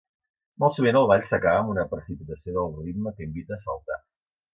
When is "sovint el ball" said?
0.77-1.25